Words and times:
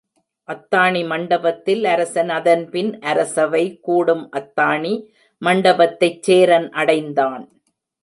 அத்தாணி 0.49 1.01
மண்டபத்தில் 1.07 1.83
அரசன் 1.85 2.29
அதன்பின் 2.29 2.91
அரசவை 3.01 3.63
கூடும் 3.81 4.25
அத்தாணி 4.39 4.93
மண்டபத்தைச் 5.41 6.21
சேரன் 6.23 6.69
அடைந்தான். 6.71 7.43